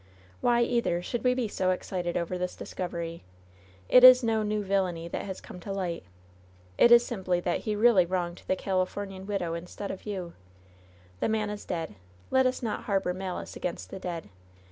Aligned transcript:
Why, 0.39 0.61
either, 0.63 1.03
should 1.03 1.23
we 1.23 1.35
be 1.35 1.47
so 1.47 1.69
excited 1.69 2.17
over 2.17 2.35
this 2.35 2.55
discovery? 2.55 3.21
It 3.87 4.03
is 4.03 4.23
no 4.23 4.41
new 4.41 4.63
villainy 4.63 5.07
that 5.07 5.25
has 5.25 5.39
come 5.39 5.59
to 5.59 5.71
light. 5.71 6.03
It 6.75 6.91
is 6.91 7.05
simply 7.05 7.39
that 7.41 7.59
he 7.59 7.75
really 7.75 8.07
wronged 8.07 8.41
the 8.47 8.55
CaHf 8.55 8.95
omian 8.95 9.27
widow 9.27 9.53
instead 9.53 9.91
of 9.91 10.07
you. 10.07 10.33
The 11.19 11.29
man 11.29 11.51
is 11.51 11.65
dead. 11.65 11.93
Let 12.31 12.47
us 12.47 12.63
not 12.63 12.85
harbor 12.85 13.13
malice 13.13 13.55
against 13.55 13.91
the 13.91 13.99
dead. 13.99 14.29